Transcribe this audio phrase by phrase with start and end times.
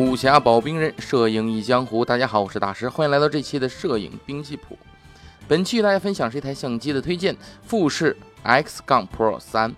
[0.00, 2.02] 武侠保兵刃，摄影忆江湖。
[2.02, 4.78] 大家好，我是大师，欢迎来到这期的摄影兵器谱。
[5.46, 9.76] 本期与大家分享是一台相机的推荐，富士 X 杠 Pro 三。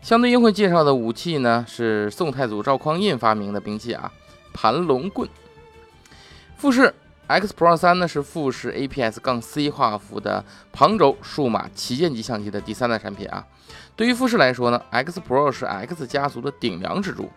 [0.00, 4.10] 相对应会介绍的武器呢，是宋太祖赵匡胤发明的兵器啊，
[4.54, 5.28] 盘龙棍。
[6.56, 6.94] 富士
[7.26, 13.46] X Pro 三呢，是富士 APS 杠 C 画幅的旁轴数码旗舰级相机的第三代产品啊。
[13.96, 17.30] 对于富士来说呢，X Pro 是 X 家族的顶梁支柱，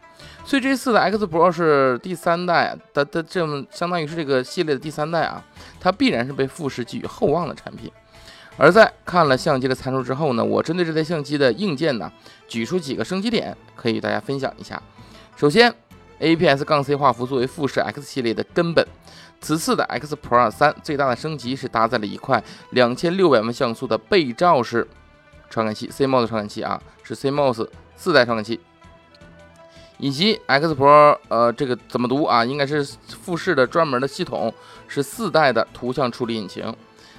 [0.43, 5.43] 所以这次的 X Pro 是第三代的的这么相当于是这个系列的第三代啊，
[5.79, 7.92] 它必然是被富士寄予厚望的产品。
[8.57, 12.11] 而在看了相机的参数之后呢，我针对这台相机的硬件呢，
[12.47, 14.81] 举出几个升级点，可以与大家分享一下。
[15.36, 15.71] 首先
[16.20, 18.86] APS 杠 C 画幅作为富士 X 系列的根本，
[19.39, 24.88] 此次的 X Pro 三最大的升级是搭载了一块两千六百万像素的背照式。
[25.50, 28.60] 传感器 CMOS 传感器啊，是 CMOS 四代传感器，
[29.98, 32.44] 以及 X Pro 呃，这个怎么读啊？
[32.44, 32.84] 应该是
[33.24, 34.54] 富士的专门的系统，
[34.88, 36.76] 是四代的图像处理引擎。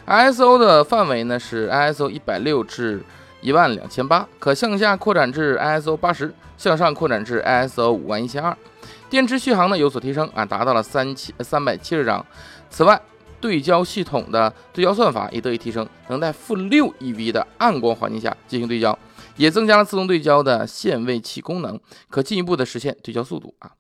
[0.07, 3.03] ISO 的范围呢是 ISO 一百六至
[3.41, 8.57] 一万两千八，可向下扩展至 ISO 八十，向上扩展至 ISO 五万一千二。
[9.09, 12.25] 电池续航呢有所提升啊，达到了三七三百七十张。
[12.69, 13.01] 此外，
[13.41, 18.99] 对焦系统的对焦算法也得以提升，能在负六 eV 的暗光环境下进行对焦，
[19.37, 21.79] 也增加了自动对焦的限位器功能，
[22.11, 23.71] 可进一步的实现对焦速度啊。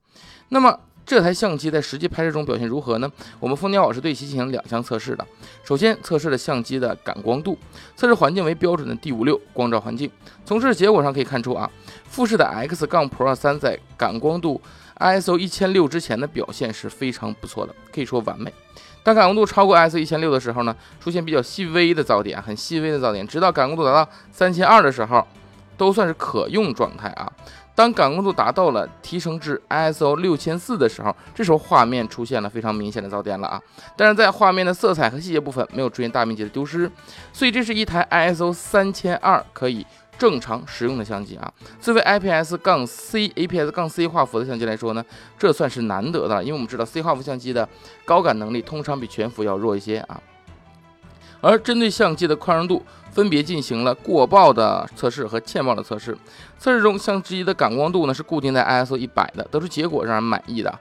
[0.50, 3.10] 那么这台相机在实际拍摄中表现如何呢？
[3.40, 5.26] 我们蜂鸟老师对其进行两项测试的。
[5.64, 7.58] 首先测试了相机的感光度，
[7.96, 10.10] 测试环境为标准的 D 五六光照环境。
[10.44, 11.70] 从测试结果上可以看出啊，
[12.10, 14.60] 富士的 X 杠 Pro 三在感光度
[14.98, 18.52] ISO 一千六之前的表现是非常不错的，可以说完美。
[19.02, 25.26] 当感光度超过 ISO 一千六的时候呢，出现比较细微的噪点，很细微的噪点，直到感光度达到三千二的时候，
[25.78, 27.32] 都算是可用状态啊。
[27.74, 33.62] 当感光度达到了提升至 ISO 六千四的时候，这时候画面出现了非常明显的噪点了啊。
[33.96, 36.90] 但是在画面的色彩和细节部分没有出现大面积的丢失，
[37.32, 39.86] 所以这是一台 ISO 三千二可以。
[40.18, 41.48] 正常使用的相机啊，
[41.80, 45.04] 作为 IPS 杠 C APS 杠 C 画幅的相机来说呢，
[45.38, 47.68] 这算是难得的，因为我们知道 C 画幅相机的
[48.04, 50.20] 高感能力通常比全幅要弱一些啊。
[51.40, 56.16] 而针对相机的宽容度，分别进行了过曝的测试和欠曝的测试。
[56.58, 60.78] 测试中，相机的感光度呢是固定在 ISO 一百的，得出结果让人满意的。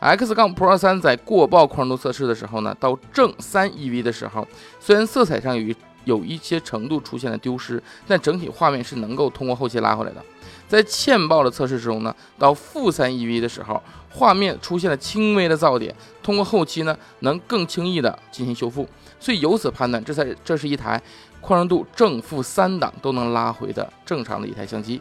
[0.00, 4.46] X 杠 Pro 三在过曝宽容度测试的时候呢，到正三 EV 的时候，
[4.78, 5.74] 虽然色彩上有
[6.04, 10.24] 有一些程度出现了丢失，但整体画面是能够通过后期拉回来的。
[10.66, 18.86] 在欠曝的测试之中呢，到负三 EV 的时候，画面出现了轻微的噪点，通过后期呢能更轻易的进行修复。
[19.18, 21.00] 所以由此判断，这才这是一台
[21.40, 25.00] 宽容度正负三档都能拉回的正常的一台相机。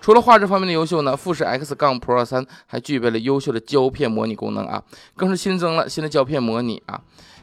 [0.00, 4.82] 除了画质方面的优秀呢，富士 X 杠 Pro 三还具备了优秀的胶片模拟功能啊，
[5.14, 7.00] 更是新增了新的胶片模拟啊，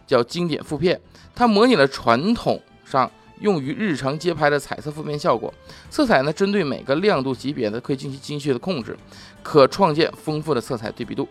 [0.07, 0.99] 叫经典负片，
[1.35, 2.61] 它模拟了传统。
[2.89, 3.09] 上
[3.41, 5.53] 用于日常街拍的彩色负片效果，
[5.89, 8.97] 色彩呢针对每个亮度级别的可以进行精确的控制，
[9.43, 11.27] 可创建丰富的色彩对比度，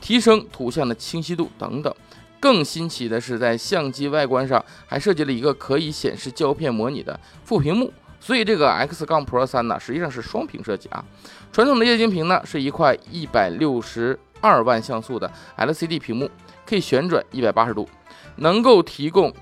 [0.00, 1.94] 提升图像的清晰度等等。
[2.38, 7.90] 更新奇的是，在相机外观上还设计了一个可以显示胶片模拟的副屏幕，
[8.20, 11.02] 所以这个 X 杠 Pro 三呢实际上是双屏设计啊。
[11.50, 16.30] 传统的液晶屏呢是一块一百六十二万像素的 LCD 屏幕，
[16.66, 17.88] 可以旋转一百八十度，
[18.36, 19.32] 能够提供。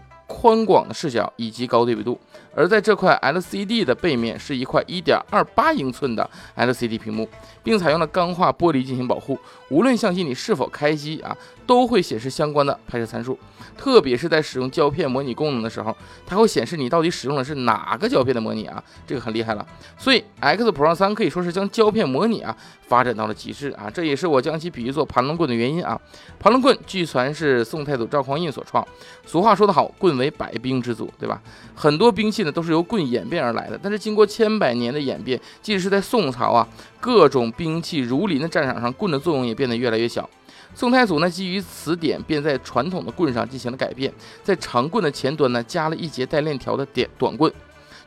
[0.44, 2.21] 宽广的视角以及高对比度，
[2.54, 7.28] 而在这块 LCD 的背面是一块1.28英寸的 LCD 屏幕，
[7.62, 9.38] 并采用了钢化玻璃进行保护。
[9.70, 13.38] 无论相机你是否开机啊，都会显示相关的拍摄参数。
[13.76, 19.66] 特别是在使用胶片模拟功能的时候，它会显示你到底使用的是哪个胶片的模拟啊，这个很厉害了。
[19.98, 26.00] 所以 X Pro 三可以说是将胶片模拟啊发展到了极致啊，这也是我将其比喻作盘龙棍的原因啊。
[26.38, 28.87] 盘龙棍据传是宋太祖赵匡胤所创，
[29.26, 31.43] 俗话说得好，棍为百兵之祖，对吧？
[31.75, 36.69] 很多兵器呢都是由棍演变而来的，但是经过千百年的演变，即使是在宋朝啊，
[37.00, 40.29] 各种兵器如林的战场上，棍的作用也变得越来越小。
[40.76, 44.12] 宋太祖呢，基于此点，便在传统的棍上进行了改变，
[44.43, 47.52] 在长棍的前端呢，加了一节带链条的点短棍，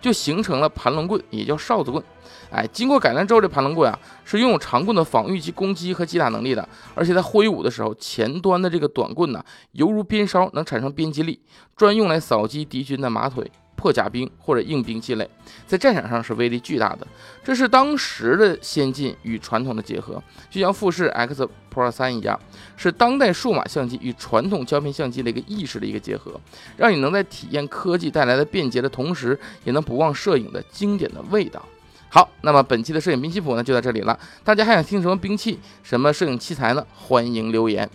[0.01, 2.03] 就形成了盘龙棍，也叫哨子棍。
[2.49, 11.39] 哎，经过改良之后，这盘龙棍啊，是拥有长棍的防御及攻击和击打能力的，而且在挥舞的时候，前端的这个短棍呢，犹如鞭梢，能产生鞭击力，
[11.75, 13.49] 专用来扫击敌军的马腿。
[13.77, 15.29] 破甲兵或者硬兵器类，
[15.65, 17.07] 在战场上是威力巨大的。
[17.43, 22.37] 这是当时的先进与传统的结合，就像富士 X Pro 三一样，
[22.75, 26.37] 是当代数码相机与传统胶片相机的一个意识的一个结合，
[26.75, 31.63] 让你能在体验科技带来的便捷的同时，也能不忘摄影的经典的味道。
[32.09, 34.17] 好，那么本期的摄影兵器谱呢就到这里了。
[34.43, 36.83] 大家还想听什么兵器、什么摄影器材呢？
[36.95, 37.87] 欢迎留言。